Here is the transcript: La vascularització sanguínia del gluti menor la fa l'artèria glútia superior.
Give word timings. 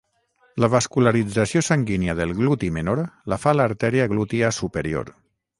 La 0.63 0.69
vascularització 0.75 1.63
sanguínia 1.67 2.17
del 2.21 2.33
gluti 2.41 2.71
menor 2.81 3.05
la 3.35 3.41
fa 3.45 3.57
l'artèria 3.59 4.11
glútia 4.15 4.55
superior. 4.63 5.17